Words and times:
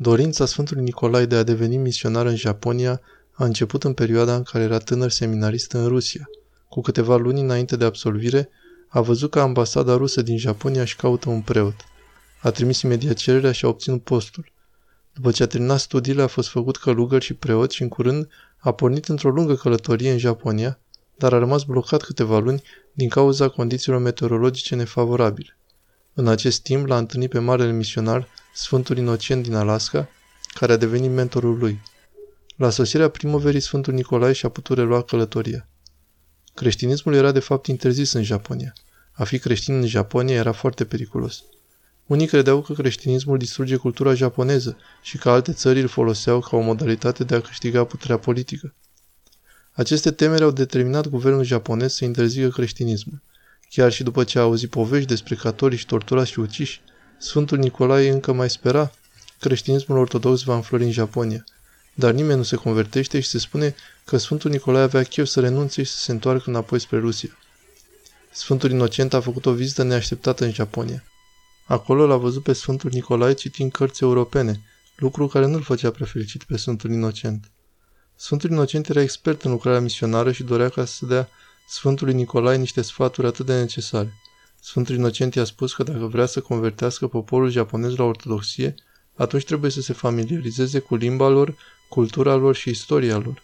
Dorința 0.00 0.46
Sfântului 0.46 0.82
Nicolae 0.82 1.26
de 1.26 1.34
a 1.34 1.42
deveni 1.42 1.76
misionar 1.76 2.26
în 2.26 2.36
Japonia 2.36 3.00
a 3.32 3.44
început 3.44 3.84
în 3.84 3.92
perioada 3.92 4.34
în 4.34 4.42
care 4.42 4.64
era 4.64 4.78
tânăr 4.78 5.10
seminarist 5.10 5.72
în 5.72 5.86
Rusia. 5.86 6.28
Cu 6.68 6.80
câteva 6.80 7.16
luni 7.16 7.40
înainte 7.40 7.76
de 7.76 7.84
absolvire, 7.84 8.48
a 8.88 9.00
văzut 9.00 9.30
că 9.30 9.40
ambasada 9.40 9.96
rusă 9.96 10.22
din 10.22 10.38
Japonia 10.38 10.80
își 10.80 10.96
caută 10.96 11.28
un 11.28 11.40
preot. 11.40 11.74
A 12.42 12.50
trimis 12.50 12.80
imediat 12.80 13.14
cererea 13.14 13.52
și 13.52 13.64
a 13.64 13.68
obținut 13.68 14.02
postul. 14.02 14.52
După 15.12 15.30
ce 15.30 15.42
a 15.42 15.46
terminat 15.46 15.78
studiile, 15.78 16.22
a 16.22 16.26
fost 16.26 16.48
făcut 16.48 16.76
călugăr 16.76 17.22
și 17.22 17.34
preot 17.34 17.70
și 17.70 17.82
în 17.82 17.88
curând 17.88 18.28
a 18.58 18.72
pornit 18.72 19.08
într-o 19.08 19.30
lungă 19.30 19.54
călătorie 19.54 20.10
în 20.10 20.18
Japonia, 20.18 20.78
dar 21.16 21.32
a 21.32 21.38
rămas 21.38 21.62
blocat 21.62 22.02
câteva 22.02 22.38
luni 22.38 22.62
din 22.92 23.08
cauza 23.08 23.48
condițiilor 23.48 24.00
meteorologice 24.00 24.74
nefavorabile. 24.74 25.58
În 26.14 26.28
acest 26.28 26.62
timp 26.62 26.86
l-a 26.86 26.98
întâlnit 26.98 27.30
pe 27.30 27.38
marele 27.38 27.72
misionar, 27.72 28.28
Sfântul 28.58 28.96
Inocent 28.96 29.42
din 29.42 29.54
Alaska, 29.54 30.08
care 30.54 30.72
a 30.72 30.76
devenit 30.76 31.10
mentorul 31.10 31.58
lui. 31.58 31.82
La 32.56 32.70
sosirea 32.70 33.08
primăverii, 33.08 33.60
Sfântul 33.60 33.94
Nicolae 33.94 34.32
și-a 34.32 34.48
putut 34.48 34.76
relua 34.76 35.02
călătoria. 35.02 35.68
Creștinismul 36.54 37.14
era 37.14 37.32
de 37.32 37.38
fapt 37.38 37.66
interzis 37.66 38.12
în 38.12 38.22
Japonia. 38.22 38.72
A 39.12 39.24
fi 39.24 39.38
creștin 39.38 39.74
în 39.74 39.86
Japonia 39.86 40.34
era 40.34 40.52
foarte 40.52 40.84
periculos. 40.84 41.42
Unii 42.06 42.26
credeau 42.26 42.62
că 42.62 42.72
creștinismul 42.72 43.38
distruge 43.38 43.76
cultura 43.76 44.14
japoneză 44.14 44.76
și 45.02 45.18
că 45.18 45.30
alte 45.30 45.52
țări 45.52 45.80
îl 45.80 45.88
foloseau 45.88 46.40
ca 46.40 46.56
o 46.56 46.60
modalitate 46.60 47.24
de 47.24 47.34
a 47.34 47.40
câștiga 47.40 47.84
puterea 47.84 48.18
politică. 48.18 48.74
Aceste 49.72 50.10
temeri 50.10 50.42
au 50.42 50.50
determinat 50.50 51.06
guvernul 51.06 51.44
japonez 51.44 51.94
să 51.94 52.04
interzică 52.04 52.48
creștinismul. 52.48 53.22
Chiar 53.70 53.92
și 53.92 54.02
după 54.02 54.24
ce 54.24 54.38
a 54.38 54.42
auzit 54.42 54.70
povești 54.70 55.08
despre 55.08 55.34
catolici 55.34 55.86
torturați 55.86 56.30
și 56.30 56.40
uciși, 56.40 56.80
Sfântul 57.18 57.58
Nicolae 57.58 58.10
încă 58.10 58.32
mai 58.32 58.50
spera 58.50 58.90
creștinismul 59.40 59.98
ortodox 59.98 60.42
va 60.42 60.54
înflori 60.54 60.84
în 60.84 60.90
Japonia. 60.90 61.44
Dar 61.94 62.12
nimeni 62.12 62.36
nu 62.36 62.42
se 62.42 62.56
convertește 62.56 63.20
și 63.20 63.28
se 63.28 63.38
spune 63.38 63.74
că 64.04 64.16
Sfântul 64.16 64.50
Nicolae 64.50 64.82
avea 64.82 65.02
chef 65.02 65.26
să 65.26 65.40
renunțe 65.40 65.82
și 65.82 65.90
să 65.90 65.98
se 65.98 66.12
întoarcă 66.12 66.50
înapoi 66.50 66.78
spre 66.78 66.98
Rusia. 66.98 67.38
Sfântul 68.32 68.70
Inocent 68.70 69.12
a 69.14 69.20
făcut 69.20 69.46
o 69.46 69.52
vizită 69.52 69.82
neașteptată 69.82 70.44
în 70.44 70.52
Japonia. 70.52 71.04
Acolo 71.66 72.06
l-a 72.06 72.16
văzut 72.16 72.42
pe 72.42 72.52
Sfântul 72.52 72.90
Nicolae 72.92 73.32
citind 73.32 73.72
cărți 73.72 74.02
europene, 74.02 74.60
lucru 74.96 75.26
care 75.26 75.46
nu-l 75.46 75.62
făcea 75.62 75.90
prea 75.90 76.06
fericit 76.06 76.42
pe 76.42 76.56
Sfântul 76.56 76.90
Inocent. 76.90 77.50
Sfântul 78.16 78.50
Inocent 78.50 78.88
era 78.88 79.00
expert 79.00 79.42
în 79.42 79.50
lucrarea 79.50 79.80
misionară 79.80 80.32
și 80.32 80.42
dorea 80.42 80.68
ca 80.68 80.84
să 80.84 81.06
dea 81.06 81.28
Sfântului 81.68 82.14
Nicolae 82.14 82.56
niște 82.56 82.82
sfaturi 82.82 83.26
atât 83.26 83.46
de 83.46 83.58
necesare. 83.58 84.14
Sfântul 84.68 84.94
Inocent 84.94 85.34
i-a 85.34 85.44
spus 85.44 85.74
că 85.74 85.82
dacă 85.82 86.06
vrea 86.06 86.26
să 86.26 86.40
convertească 86.40 87.06
poporul 87.06 87.50
japonez 87.50 87.96
la 87.96 88.04
ortodoxie, 88.04 88.74
atunci 89.16 89.44
trebuie 89.44 89.70
să 89.70 89.80
se 89.80 89.92
familiarizeze 89.92 90.78
cu 90.78 90.94
limba 90.94 91.28
lor, 91.28 91.54
cultura 91.88 92.34
lor 92.34 92.54
și 92.54 92.70
istoria 92.70 93.16
lor. 93.16 93.42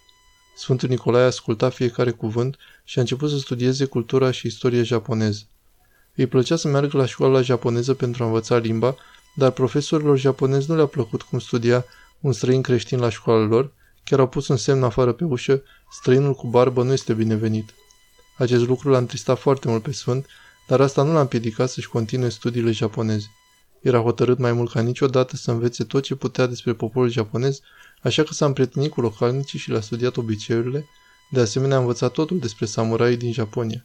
Sfântul 0.56 0.88
Nicolae 0.88 1.22
a 1.22 1.26
ascultat 1.26 1.74
fiecare 1.74 2.10
cuvânt 2.10 2.56
și 2.84 2.98
a 2.98 3.00
început 3.00 3.30
să 3.30 3.36
studieze 3.36 3.84
cultura 3.84 4.30
și 4.30 4.46
istoria 4.46 4.82
japoneză. 4.82 5.42
Îi 6.14 6.26
plăcea 6.26 6.56
să 6.56 6.68
meargă 6.68 6.96
la 6.96 7.06
școala 7.06 7.40
japoneză 7.40 7.94
pentru 7.94 8.22
a 8.22 8.26
învăța 8.26 8.56
limba, 8.56 8.96
dar 9.34 9.50
profesorilor 9.50 10.18
japonezi 10.18 10.70
nu 10.70 10.76
le-a 10.76 10.86
plăcut 10.86 11.22
cum 11.22 11.38
studia 11.38 11.84
un 12.20 12.32
străin 12.32 12.62
creștin 12.62 12.98
la 12.98 13.08
școala 13.08 13.44
lor, 13.44 13.72
chiar 14.04 14.18
au 14.18 14.28
pus 14.28 14.48
un 14.48 14.56
semn 14.56 14.82
afară 14.82 15.12
pe 15.12 15.24
ușă, 15.24 15.62
străinul 15.90 16.34
cu 16.34 16.46
barbă 16.46 16.82
nu 16.82 16.92
este 16.92 17.12
binevenit. 17.12 17.74
Acest 18.38 18.66
lucru 18.66 18.90
l-a 18.90 18.98
întristat 18.98 19.38
foarte 19.38 19.68
mult 19.68 19.82
pe 19.82 19.92
Sfânt, 19.92 20.26
dar 20.66 20.80
asta 20.80 21.02
nu 21.02 21.12
l-a 21.12 21.20
împiedicat 21.20 21.70
să-și 21.70 21.88
continue 21.88 22.28
studiile 22.28 22.70
japoneze. 22.70 23.26
Era 23.80 23.98
hotărât 23.98 24.38
mai 24.38 24.52
mult 24.52 24.70
ca 24.70 24.80
niciodată 24.80 25.36
să 25.36 25.50
învețe 25.50 25.84
tot 25.84 26.02
ce 26.02 26.14
putea 26.14 26.46
despre 26.46 26.72
poporul 26.72 27.10
japonez, 27.10 27.60
așa 28.02 28.22
că 28.22 28.32
s-a 28.32 28.46
împrietenit 28.46 28.90
cu 28.90 29.00
localnicii 29.00 29.58
și 29.58 29.70
le-a 29.70 29.80
studiat 29.80 30.16
obiceiurile, 30.16 30.86
de 31.30 31.40
asemenea 31.40 31.76
a 31.76 31.80
învățat 31.80 32.12
totul 32.12 32.38
despre 32.38 32.66
samuraii 32.66 33.16
din 33.16 33.32
Japonia. 33.32 33.82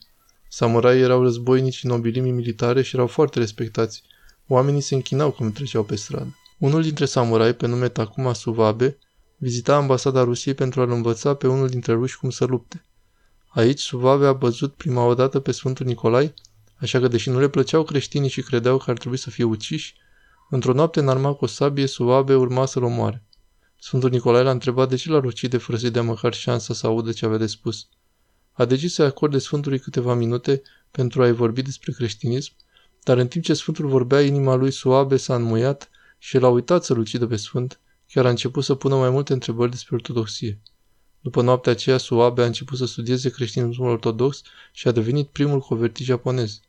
Samuraii 0.49 1.01
erau 1.01 1.21
războinici 1.21 1.73
și 1.73 1.87
nobilimii 1.87 2.31
militare 2.31 2.81
și 2.81 2.95
erau 2.95 3.07
foarte 3.07 3.39
respectați. 3.39 4.03
Oamenii 4.47 4.81
se 4.81 4.95
închinau 4.95 5.31
când 5.31 5.53
treceau 5.53 5.83
pe 5.83 5.95
stradă. 5.95 6.35
Unul 6.57 6.81
dintre 6.81 7.05
samurai, 7.05 7.55
pe 7.55 7.67
nume 7.67 7.89
Takuma 7.89 8.33
Suvabe, 8.33 8.97
vizita 9.37 9.75
ambasada 9.75 10.23
Rusiei 10.23 10.53
pentru 10.53 10.81
a-l 10.81 10.91
învăța 10.91 11.33
pe 11.33 11.47
unul 11.47 11.67
dintre 11.67 11.93
ruși 11.93 12.17
cum 12.17 12.29
să 12.29 12.45
lupte. 12.45 12.85
Aici 13.47 13.79
Suvabe 13.79 14.25
a 14.25 14.31
văzut 14.31 14.73
prima 14.73 15.05
oată 15.05 15.39
pe 15.39 15.51
Sfântul 15.51 15.85
Nicolai, 15.85 16.33
așa 16.79 16.99
că 16.99 17.07
deși 17.07 17.29
nu 17.29 17.39
le 17.39 17.49
plăceau 17.49 17.83
creștinii 17.83 18.29
și 18.29 18.41
credeau 18.41 18.77
că 18.77 18.91
ar 18.91 18.97
trebui 18.97 19.17
să 19.17 19.29
fie 19.29 19.43
uciși, 19.43 19.95
într-o 20.49 20.73
noapte 20.73 20.99
înarmat 20.99 21.37
cu 21.37 21.43
o 21.43 21.47
sabie, 21.47 21.85
Suvabe 21.85 22.35
urma 22.35 22.65
să-l 22.65 22.83
omoare. 22.83 23.23
Sfântul 23.79 24.09
Nicolae 24.09 24.43
l-a 24.43 24.51
întrebat 24.51 24.89
de 24.89 24.95
ce 24.95 25.09
l-ar 25.09 25.23
ucide 25.23 25.57
fără 25.57 25.77
să-i 25.77 25.91
dea 25.91 26.03
măcar 26.03 26.33
șansa 26.33 26.73
să 26.73 26.87
audă 26.87 27.11
ce 27.11 27.25
avea 27.25 27.37
de 27.37 27.47
spus. 27.47 27.87
A 28.51 28.65
decis 28.65 28.93
să 28.93 29.03
acorde 29.03 29.37
Sfântului 29.37 29.79
câteva 29.79 30.13
minute 30.13 30.61
pentru 30.91 31.21
a-i 31.21 31.31
vorbi 31.31 31.61
despre 31.61 31.91
creștinism, 31.91 32.53
dar 33.03 33.17
în 33.17 33.27
timp 33.27 33.43
ce 33.43 33.53
Sfântul 33.53 33.87
vorbea, 33.87 34.21
inima 34.21 34.55
lui 34.55 34.71
Suabe 34.71 35.17
s-a 35.17 35.35
înmuiat 35.35 35.89
și 36.17 36.35
el 36.35 36.43
a 36.43 36.49
uitat 36.49 36.83
să-l 36.83 36.97
ucidă 36.97 37.27
pe 37.27 37.35
Sfânt, 37.35 37.79
chiar 38.07 38.25
a 38.25 38.29
început 38.29 38.63
să 38.63 38.75
pună 38.75 38.95
mai 38.95 39.09
multe 39.09 39.33
întrebări 39.33 39.71
despre 39.71 39.95
ortodoxie. 39.95 40.59
După 41.21 41.41
noaptea 41.41 41.71
aceea, 41.71 41.97
Suabe 41.97 42.41
a 42.41 42.45
început 42.45 42.77
să 42.77 42.85
studieze 42.85 43.29
creștinismul 43.29 43.89
ortodox 43.89 44.41
și 44.71 44.87
a 44.87 44.91
devenit 44.91 45.27
primul 45.27 45.59
convertit 45.59 46.05
japonez. 46.05 46.59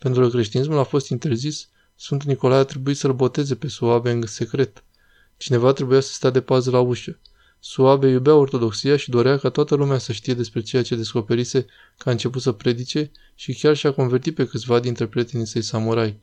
Pentru 0.00 0.22
că 0.22 0.28
creștinismul 0.28 0.78
a 0.78 0.82
fost 0.82 1.08
interzis, 1.08 1.68
Sfântul 1.94 2.28
Nicolae 2.28 2.58
a 2.58 2.64
trebuit 2.64 2.96
să-l 2.96 3.12
boteze 3.12 3.54
pe 3.54 3.68
Suabe 3.68 4.10
în 4.10 4.26
secret. 4.26 4.84
Cineva 5.36 5.72
trebuia 5.72 6.00
să 6.00 6.12
stea 6.12 6.30
de 6.30 6.40
pază 6.40 6.70
la 6.70 6.80
ușă. 6.80 7.18
Suabe 7.58 8.08
iubea 8.08 8.34
ortodoxia 8.34 8.96
și 8.96 9.10
dorea 9.10 9.38
ca 9.38 9.48
toată 9.48 9.74
lumea 9.74 9.98
să 9.98 10.12
știe 10.12 10.34
despre 10.34 10.60
ceea 10.60 10.82
ce 10.82 10.96
descoperise 10.96 11.66
că 11.98 12.08
a 12.08 12.12
început 12.12 12.42
să 12.42 12.52
predice 12.52 13.10
și 13.34 13.54
chiar 13.54 13.76
și-a 13.76 13.92
convertit 13.92 14.34
pe 14.34 14.46
câțiva 14.46 14.80
dintre 14.80 15.06
prietenii 15.06 15.46
săi 15.46 15.62
samurai. 15.62 16.18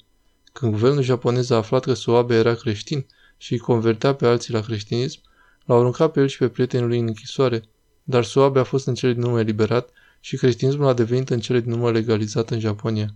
Când 0.54 0.72
guvernul 0.72 1.04
japonez 1.04 1.50
a 1.50 1.56
aflat 1.56 1.84
că 1.84 1.94
Suabe 1.94 2.36
era 2.36 2.54
creștin 2.54 3.06
și 3.38 3.54
îi 3.54 3.60
convertea 3.60 4.14
pe 4.14 4.28
alții 4.28 4.54
la 4.54 4.62
creștinism, 4.62 5.20
l-au 5.66 5.80
aruncat 5.80 6.12
pe 6.12 6.20
el 6.20 6.28
și 6.28 6.38
pe 6.38 6.48
prietenii 6.48 6.88
lui 6.88 7.00
în 7.00 7.08
închisoare, 7.08 7.64
dar 8.04 8.24
Suabe 8.24 8.60
a 8.60 8.64
fost 8.64 8.88
în 8.88 8.94
cele 8.94 9.14
din 9.14 9.24
urmă 9.24 9.40
eliberat 9.40 9.90
și 10.20 10.38
creștinismul 10.38 10.88
a 10.88 10.94
devenit 10.94 11.30
în 11.30 11.40
cele 11.40 11.60
din 11.60 11.72
urmă 11.72 11.92
legalizat 11.92 12.50
în 12.50 12.60
Japonia. 12.60 13.14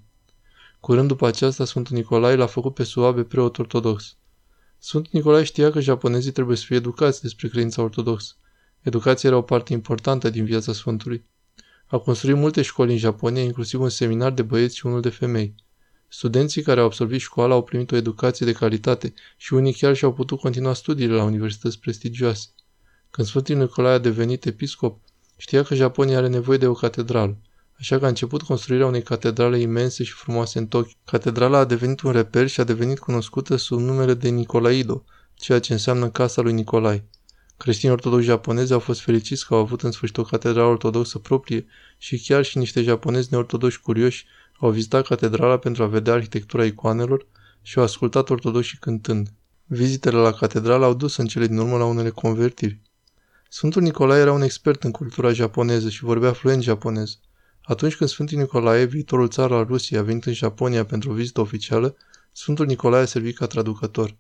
Curând 0.82 1.08
după 1.08 1.28
aceasta, 1.28 1.66
Sfântul 1.66 1.96
Nicolae 1.96 2.36
l-a 2.36 2.46
făcut 2.46 2.74
pe 2.74 2.84
Suabe 2.84 3.24
preot 3.24 3.58
ortodox. 3.58 4.16
Sfântul 4.78 5.12
Nicolae 5.14 5.44
știa 5.44 5.72
că 5.72 5.80
japonezii 5.80 6.32
trebuie 6.32 6.58
să 6.58 6.64
fie 6.66 6.76
educați 6.76 7.22
despre 7.22 7.48
credința 7.48 7.82
ortodoxă. 7.82 8.34
Educația 8.82 9.30
era 9.30 9.38
o 9.38 9.42
parte 9.42 9.74
importantă 9.74 10.30
din 10.30 10.46
viața 10.46 10.74
Sfântului. 10.74 11.26
A 11.86 11.98
construit 11.98 12.36
multe 12.36 12.62
școli 12.62 12.92
în 12.92 12.98
Japonia, 12.98 13.44
inclusiv 13.44 13.82
un 13.82 13.90
seminar 13.90 14.32
de 14.32 14.42
băieți 14.42 14.76
și 14.76 14.86
unul 14.86 15.02
de 15.02 15.10
femei. 15.10 15.56
Studenții 16.08 16.62
care 16.62 16.80
au 16.80 16.86
absolvit 16.86 17.20
școala 17.20 17.54
au 17.54 17.64
primit 17.64 17.92
o 17.92 17.96
educație 17.96 18.46
de 18.46 18.52
calitate 18.52 19.14
și 19.38 19.54
unii 19.54 19.74
chiar 19.74 19.96
și-au 19.96 20.14
putut 20.14 20.40
continua 20.40 20.74
studiile 20.74 21.14
la 21.14 21.24
universități 21.24 21.80
prestigioase. 21.80 22.48
Când 23.10 23.28
Sfântul 23.28 23.56
Nicolae 23.56 23.94
a 23.94 23.98
devenit 23.98 24.46
episcop, 24.46 25.00
știa 25.38 25.64
că 25.64 25.76
Japonia 25.76 26.18
are 26.18 26.28
nevoie 26.28 26.58
de 26.58 26.68
o 26.68 26.74
catedrală, 26.74 27.38
așa 27.82 28.00
că 28.00 28.06
a 28.06 28.08
început 28.08 28.42
construirea 28.42 28.86
unei 28.86 29.02
catedrale 29.02 29.60
imense 29.60 30.04
și 30.04 30.12
frumoase 30.12 30.60
în 30.60 30.68
Tokyo. 30.68 30.92
Catedrala 31.06 31.58
a 31.58 31.66
devenit 31.66 32.02
un 32.02 32.12
reper 32.12 32.48
și 32.48 32.60
a 32.60 32.64
devenit 32.64 33.00
cunoscută 33.00 33.56
sub 33.56 33.80
numele 33.80 34.14
de 34.14 34.30
Nicolaido, 34.30 35.04
ceea 35.34 35.60
ce 35.60 35.74
înseamnă 35.74 36.10
Casa 36.10 36.42
lui 36.42 36.54
Nicolai. 36.54 37.04
Creștinii 37.58 37.96
ortodoxi 37.96 38.26
japonezi 38.26 38.74
au 38.74 38.80
fost 38.80 39.02
fericiți 39.02 39.48
că 39.48 39.54
au 39.54 39.60
avut 39.60 39.82
în 39.82 39.92
sfârșit 39.92 40.18
o 40.18 40.24
catedrală 40.24 40.68
ortodoxă 40.68 41.18
proprie 41.18 41.66
și 41.98 42.20
chiar 42.20 42.44
și 42.44 42.58
niște 42.58 42.82
japonezi 42.82 43.28
neortodoxi 43.32 43.80
curioși 43.80 44.26
au 44.60 44.70
vizitat 44.70 45.08
catedrala 45.08 45.58
pentru 45.58 45.84
a 45.84 45.88
vedea 45.88 46.14
arhitectura 46.14 46.66
icoanelor 46.66 47.28
și 47.62 47.78
au 47.78 47.84
ascultat 47.84 48.30
ortodoxii 48.30 48.78
cântând. 48.78 49.28
Vizitele 49.66 50.18
la 50.18 50.32
catedrală 50.32 50.86
au 50.86 50.94
dus 50.94 51.16
în 51.16 51.26
cele 51.26 51.48
din 51.48 51.58
urmă 51.58 51.78
la 51.78 51.86
unele 51.86 52.10
convertiri. 52.10 52.82
Sfântul 53.50 53.82
Nicolae 53.82 54.22
era 54.22 54.32
un 54.32 54.42
expert 54.42 54.84
în 54.84 54.92
cultura 54.92 55.32
japoneză 55.32 55.90
și 55.90 56.04
vorbea 56.04 56.34
fluent 56.34 56.64
japonez. 56.64 57.20
Atunci 57.72 57.96
când 57.96 58.10
Sfântul 58.10 58.38
Nicolae, 58.38 58.84
viitorul 58.84 59.30
țar 59.30 59.52
al 59.52 59.66
Rusiei, 59.66 60.00
a 60.00 60.04
venit 60.04 60.26
în 60.26 60.34
Japonia 60.34 60.86
pentru 60.86 61.12
o 61.12 61.14
vizită 61.14 61.42
oficială, 61.42 61.96
Sfântul 62.32 62.66
Nicolae 62.66 63.02
a 63.02 63.06
servit 63.06 63.36
ca 63.36 63.48
traducător. 63.48 64.18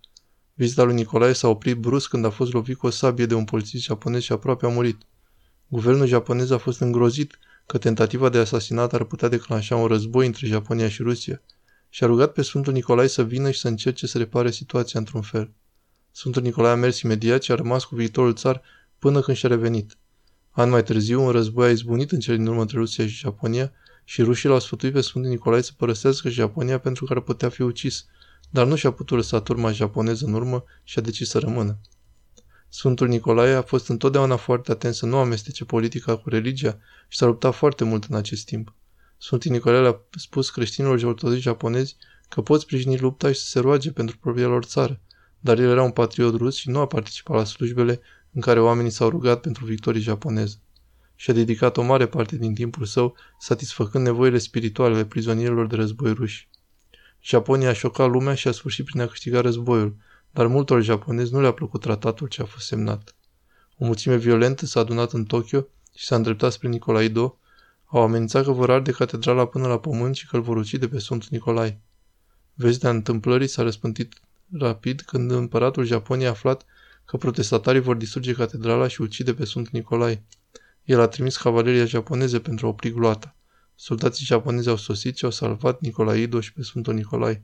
Vizita 0.53 0.83
lui 0.83 0.94
Nicolae 0.94 1.33
s-a 1.33 1.48
oprit 1.48 1.77
brusc 1.77 2.09
când 2.09 2.25
a 2.25 2.30
fost 2.30 2.53
lovit 2.53 2.77
cu 2.77 2.86
o 2.88 2.89
sabie 2.89 3.25
de 3.25 3.33
un 3.33 3.44
polițist 3.44 3.83
japonez 3.83 4.21
și 4.21 4.31
aproape 4.31 4.65
a 4.65 4.69
murit. 4.69 5.01
Guvernul 5.68 6.06
japonez 6.06 6.51
a 6.51 6.57
fost 6.57 6.80
îngrozit 6.80 7.39
că 7.65 7.77
tentativa 7.77 8.30
de 8.30 8.38
asasinat 8.38 8.94
ar 8.94 9.03
putea 9.03 9.27
declanșa 9.27 9.75
un 9.75 9.88
război 9.88 10.25
între 10.25 10.48
Japonia 10.48 10.89
și 10.89 11.01
Rusia 11.01 11.42
și 11.89 12.03
a 12.03 12.07
rugat 12.07 12.33
pe 12.33 12.42
Sfântul 12.42 12.74
Nicolae 12.74 13.07
să 13.07 13.24
vină 13.24 13.51
și 13.51 13.59
să 13.59 13.68
încerce 13.68 14.07
să 14.07 14.18
repare 14.18 14.51
situația 14.51 15.00
într-un 15.00 15.21
fel. 15.21 15.51
Sfântul 16.12 16.42
Nicolae 16.42 16.71
a 16.71 16.75
mers 16.75 17.01
imediat 17.01 17.42
și 17.42 17.51
a 17.51 17.56
rămas 17.56 17.83
cu 17.83 17.95
viitorul 17.95 18.33
țar 18.33 18.62
până 19.00 19.19
când 19.21 19.38
și-a 19.38 19.50
revenit. 19.50 19.98
An 20.51 20.69
mai 20.69 20.83
târziu, 20.83 21.24
un 21.24 21.31
război 21.31 21.68
a 21.68 21.71
izbunit 21.71 22.12
în 22.12 22.19
cele 22.19 22.38
din 22.38 22.48
urmă 22.48 22.62
între 22.62 22.77
Rusia 22.77 23.07
și 23.07 23.15
Japonia 23.15 23.71
și 24.03 24.21
rușii 24.21 24.50
l-au 24.50 24.59
sfătuit 24.59 24.94
pe 24.94 25.01
Sfântul 25.01 25.31
Nicolae 25.31 25.62
să 25.62 25.71
părăsească 25.77 26.30
Japonia 26.30 26.80
pentru 26.80 27.06
că 27.06 27.13
ar 27.13 27.19
putea 27.19 27.50
fi 27.50 27.62
ucis, 27.62 28.06
dar 28.50 28.68
nu 28.68 28.75
și-a 28.75 28.92
putut 28.92 29.18
lăsa 29.18 29.42
turma 29.42 29.71
japoneză 29.71 30.25
în 30.25 30.33
urmă 30.33 30.63
și 30.83 31.00
a 31.00 31.01
decis 31.01 31.30
să 31.30 31.39
rămână. 31.39 31.77
Sfântul 32.69 33.07
Nicolae 33.07 33.53
a 33.53 33.62
fost 33.62 33.89
întotdeauna 33.89 34.36
foarte 34.36 34.71
atent 34.71 34.94
să 34.94 35.06
nu 35.06 35.18
amestece 35.18 35.65
politica 35.65 36.18
cu 36.18 36.30
religia 36.30 36.77
și 37.07 37.18
s-a 37.18 37.25
luptat 37.25 37.53
foarte 37.53 37.83
mult 37.83 38.03
în 38.03 38.15
acest 38.15 38.45
timp. 38.45 38.74
Sfântul 39.18 39.51
Nicolae 39.51 39.88
a 39.88 40.01
spus 40.18 40.50
creștinilor 40.50 41.00
și 41.00 41.06
ortodoxi 41.06 41.42
japonezi 41.42 41.95
că 42.30 42.42
pot 42.42 42.62
sprijini 42.62 42.98
lupta 42.98 43.31
și 43.31 43.39
să 43.39 43.45
se 43.45 43.59
roage 43.59 43.92
pentru 43.92 44.18
propria 44.18 44.48
lor 44.48 44.63
țară, 44.63 45.00
dar 45.39 45.59
el 45.59 45.69
era 45.69 45.83
un 45.83 45.92
patriot 45.92 46.36
rus 46.36 46.56
și 46.56 46.69
nu 46.69 46.80
a 46.80 46.88
participat 46.88 47.38
la 47.38 47.44
slujbele 47.44 48.01
în 48.33 48.42
care 48.42 48.60
oamenii 48.60 48.92
s-au 48.92 49.10
rugat 49.10 49.42
pentru 49.42 49.66
victorii 49.66 50.01
japoneze. 50.01 50.56
Și 51.16 51.30
a 51.30 51.33
dedicat 51.33 51.78
o 51.78 51.81
mare 51.81 52.07
parte 52.07 52.38
din 52.38 52.54
timpul 52.54 52.86
său 52.86 53.16
satisfăcând 53.39 54.06
nevoile 54.06 54.38
spirituale 54.38 54.94
ale 54.94 55.06
prizonierilor 55.06 55.68
de 55.68 55.75
război 55.75 56.13
ruși. 56.13 56.50
Japonia 57.22 57.69
a 57.69 57.74
șocat 57.74 58.10
lumea 58.10 58.33
și 58.33 58.48
a 58.48 58.51
sfârșit 58.51 58.86
prin 58.86 59.01
a 59.01 59.07
câștiga 59.07 59.42
războiul, 59.42 59.95
dar 60.31 60.48
multor 60.48 60.81
japonezi 60.81 61.33
nu 61.33 61.42
le-a 61.42 61.51
plăcut 61.51 61.81
tratatul 61.81 62.28
ce 62.28 62.42
a 62.42 62.45
fost 62.45 62.66
semnat. 62.66 63.16
O 63.78 63.86
mulțime 63.86 64.16
violentă 64.16 64.66
s-a 64.66 64.80
adunat 64.80 65.12
în 65.12 65.25
Tokyo 65.25 65.68
și 65.95 66.06
s-a 66.06 66.16
îndreptat 66.16 66.51
spre 66.51 66.68
Nicolae 66.68 67.12
II, 67.16 67.34
au 67.86 68.01
amenințat 68.01 68.44
că 68.44 68.51
vor 68.51 68.69
arde 68.69 68.92
catedrala 68.92 69.45
până 69.45 69.68
la 69.68 69.80
pământ 69.80 70.16
și 70.16 70.27
că 70.27 70.36
îl 70.36 70.42
vor 70.42 70.57
ucide 70.57 70.88
pe 70.88 71.00
Sfântul 71.00 71.27
Nicolae. 71.31 71.81
Vestea 72.54 72.89
întâmplării 72.89 73.48
s-a 73.48 73.62
răspântit 73.62 74.22
rapid 74.51 75.01
când 75.01 75.31
împăratul 75.31 75.84
Japoniei 75.84 76.27
a 76.27 76.30
aflat 76.30 76.66
că 77.12 77.18
protestatarii 77.18 77.81
vor 77.81 77.96
distruge 77.96 78.34
catedrala 78.34 78.88
și 78.88 79.02
ucide 79.02 79.34
pe 79.34 79.46
Sfântul 79.46 79.72
Nicolae. 79.74 80.24
El 80.84 81.00
a 81.00 81.08
trimis 81.08 81.38
cavaleria 81.38 81.86
japoneze 81.86 82.40
pentru 82.40 82.66
a 82.66 82.69
opri 82.69 82.92
gloata. 82.92 83.36
Soldații 83.75 84.25
japonezi 84.25 84.69
au 84.69 84.75
sosit 84.75 85.18
și 85.18 85.25
au 85.25 85.31
salvat 85.31 85.80
Idoș 86.16 86.46
și 86.46 86.54
pe 86.54 86.63
Sfântul 86.63 86.94
Nicolae. 86.94 87.44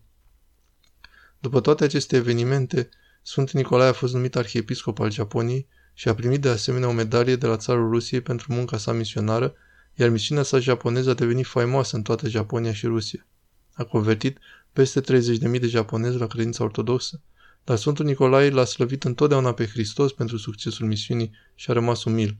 După 1.40 1.62
toate 1.62 1.84
aceste 1.84 2.16
evenimente, 2.16 2.90
Sfântul 3.22 3.60
Nicolae 3.60 3.90
a 3.90 3.94
fost 3.94 4.14
numit 4.14 4.36
arhiepiscop 4.36 5.00
al 5.00 5.12
Japoniei 5.12 5.68
și 5.94 6.08
a 6.08 6.16
primit 6.16 6.42
de 6.42 6.50
asemenea 6.50 6.88
o 6.88 6.92
medalie 6.92 7.36
de 7.36 7.48
la 7.48 7.58
țarul 7.58 7.90
Rusiei 7.90 8.22
pentru 8.22 8.54
munca 8.54 8.78
sa 8.78 8.92
misionară, 8.92 9.54
iar 9.94 10.10
misiunea 10.10 10.44
sa 10.44 10.60
japoneză 10.60 11.10
a 11.10 11.14
devenit 11.14 11.46
faimoasă 11.46 11.96
în 11.96 12.02
toată 12.02 12.30
Japonia 12.30 12.74
și 12.74 12.86
Rusia. 12.86 13.28
A 13.74 13.84
convertit 13.84 14.38
peste 14.74 15.02
30.000 15.02 15.60
de 15.60 15.68
japonezi 15.68 16.18
la 16.18 16.28
credința 16.28 16.64
ortodoxă, 16.64 17.22
dar 17.68 17.78
Sfântul 17.78 18.06
Nicolae 18.06 18.50
l-a 18.50 18.66
slăvit 18.66 19.04
întotdeauna 19.04 19.54
pe 19.54 19.68
Hristos 19.68 20.12
pentru 20.12 20.38
succesul 20.38 20.88
misiunii 20.88 21.32
și 21.56 21.70
a 21.70 21.74
rămas 21.74 22.04
umil. 22.04 22.38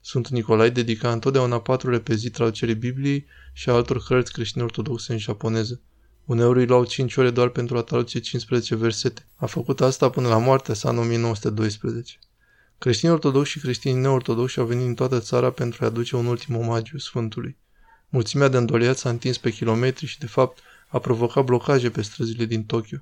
Sfântul 0.00 0.34
Nicolae 0.34 0.68
dedica 0.68 1.12
întotdeauna 1.12 1.60
patru 1.60 1.88
ore 1.88 1.98
pe 1.98 2.14
zi 2.14 2.30
traducerii 2.30 2.74
Bibliei 2.74 3.26
și 3.52 3.68
a 3.68 3.72
altor 3.72 4.02
cărți 4.02 4.32
creștine 4.32 4.64
ortodoxe 4.64 5.12
în 5.12 5.18
japoneză. 5.18 5.80
Uneori 6.24 6.58
îi 6.58 6.66
luau 6.66 6.84
5 6.84 7.16
ore 7.16 7.30
doar 7.30 7.48
pentru 7.48 7.76
a 7.76 7.82
traduce 7.82 8.18
15 8.18 8.74
versete. 8.76 9.26
A 9.34 9.46
făcut 9.46 9.80
asta 9.80 10.10
până 10.10 10.28
la 10.28 10.38
moartea 10.38 10.74
sa 10.74 10.88
în 10.88 10.98
1912. 10.98 12.18
Creștinii 12.78 13.14
ortodoxi 13.14 13.50
și 13.50 13.60
creștinii 13.60 14.00
neortodoxi 14.00 14.58
au 14.58 14.66
venit 14.66 14.86
în 14.86 14.94
toată 14.94 15.20
țara 15.20 15.50
pentru 15.50 15.84
a 15.84 15.86
aduce 15.86 16.16
un 16.16 16.26
ultim 16.26 16.56
omagiu 16.56 16.98
Sfântului. 16.98 17.56
Mulțimea 18.08 18.48
de 18.48 18.56
îndoliați 18.56 19.00
s-a 19.00 19.08
întins 19.08 19.38
pe 19.38 19.50
kilometri 19.50 20.06
și, 20.06 20.18
de 20.18 20.26
fapt, 20.26 20.58
a 20.88 20.98
provocat 20.98 21.44
blocaje 21.44 21.90
pe 21.90 22.02
străzile 22.02 22.44
din 22.44 22.64
Tokyo. 22.64 22.98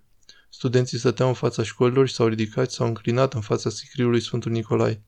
Studenții 0.48 0.98
stăteau 0.98 1.28
în 1.28 1.34
fața 1.34 1.62
școlilor 1.62 2.08
și 2.08 2.14
s-au 2.14 2.26
ridicat 2.26 2.70
și 2.70 2.76
s-au 2.76 2.86
înclinat 2.86 3.34
în 3.34 3.40
fața 3.40 3.70
scriului 3.70 4.20
Sfântul 4.20 4.52
Nicolae. 4.52 5.02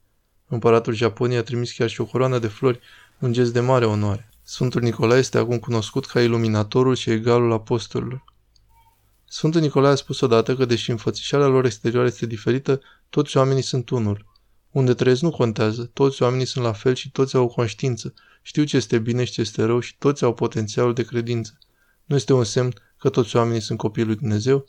Împăratul 0.46 0.94
Japoniei 0.94 1.38
a 1.38 1.43
trimis 1.43 1.73
chiar 1.73 1.88
și 1.88 2.00
o 2.00 2.05
coroană 2.05 2.38
de 2.38 2.49
flori, 2.49 2.81
un 3.19 3.32
gest 3.32 3.52
de 3.52 3.61
mare 3.61 3.87
onoare. 3.87 4.31
Sfântul 4.43 4.82
Nicolae 4.82 5.19
este 5.19 5.38
acum 5.38 5.58
cunoscut 5.58 6.06
ca 6.06 6.23
iluminatorul 6.23 6.94
și 6.94 7.11
egalul 7.11 7.52
apostolilor. 7.52 8.25
Sfântul 9.25 9.61
Nicolae 9.61 9.93
a 9.93 9.94
spus 9.94 10.20
odată 10.20 10.56
că, 10.56 10.64
deși 10.64 10.90
înfățișarea 10.90 11.46
lor 11.46 11.64
exterioară 11.64 12.06
este 12.06 12.26
diferită, 12.26 12.81
toți 13.08 13.37
oamenii 13.37 13.62
sunt 13.62 13.91
unul. 13.91 14.26
Unde 14.70 14.94
trăiesc 14.94 15.23
nu 15.23 15.31
contează, 15.31 15.91
toți 15.93 16.23
oamenii 16.23 16.46
sunt 16.46 16.64
la 16.64 16.73
fel 16.73 16.94
și 16.94 17.11
toți 17.11 17.37
au 17.37 17.44
o 17.44 17.49
conștiință, 17.49 18.14
știu 18.43 18.64
ce 18.64 18.76
este 18.76 18.99
bine 18.99 19.25
și 19.25 19.32
ce 19.32 19.41
este 19.41 19.62
rău 19.62 19.81
și 19.81 19.96
toți 19.99 20.25
au 20.25 20.34
potențialul 20.34 20.94
de 20.94 21.02
credință. 21.02 21.58
Nu 22.05 22.17
este 22.17 22.32
un 22.32 22.44
semn 22.44 22.75
că 22.99 23.08
toți 23.08 23.37
oamenii 23.37 23.61
sunt 23.61 23.79
copiii 23.79 24.06
lui 24.06 24.17
Dumnezeu? 24.17 24.64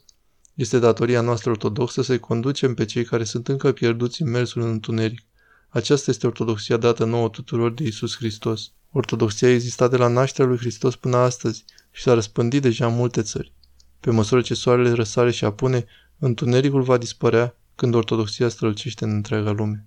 Este 0.59 0.79
datoria 0.79 1.21
noastră 1.21 1.49
ortodoxă 1.49 2.01
să-i 2.01 2.19
conducem 2.19 2.73
pe 2.73 2.85
cei 2.85 3.03
care 3.03 3.23
sunt 3.23 3.47
încă 3.47 3.71
pierduți 3.71 4.21
în 4.21 4.29
mersul 4.29 4.61
în 4.61 4.69
întuneric. 4.69 5.21
Aceasta 5.69 6.11
este 6.11 6.27
ortodoxia 6.27 6.77
dată 6.77 7.05
nouă 7.05 7.29
tuturor 7.29 7.73
de 7.73 7.83
Isus 7.83 8.15
Hristos. 8.15 8.71
Ortodoxia 8.91 9.47
a 9.47 9.51
existat 9.51 9.89
de 9.89 9.97
la 9.97 10.07
nașterea 10.07 10.49
lui 10.49 10.59
Hristos 10.59 10.95
până 10.95 11.17
astăzi 11.17 11.65
și 11.91 12.01
s-a 12.01 12.13
răspândit 12.13 12.61
deja 12.61 12.85
în 12.85 12.95
multe 12.95 13.21
țări. 13.21 13.53
Pe 13.99 14.11
măsură 14.11 14.41
ce 14.41 14.53
soarele 14.53 14.91
răsare 14.91 15.31
și 15.31 15.45
apune, 15.45 15.85
întunericul 16.17 16.81
va 16.81 16.97
dispărea 16.97 17.55
când 17.75 17.93
ortodoxia 17.93 18.49
strălucește 18.49 19.03
în 19.03 19.11
întreaga 19.11 19.51
lume. 19.51 19.85